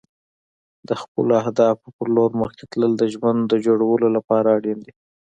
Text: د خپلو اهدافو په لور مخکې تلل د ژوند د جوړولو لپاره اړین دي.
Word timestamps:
د 0.87 0.89
خپلو 1.01 1.31
اهدافو 1.41 1.87
په 1.97 2.03
لور 2.15 2.31
مخکې 2.41 2.63
تلل 2.71 2.93
د 2.97 3.03
ژوند 3.13 3.39
د 3.47 3.53
جوړولو 3.65 4.07
لپاره 4.17 4.47
اړین 4.57 4.79
دي. 4.85 4.93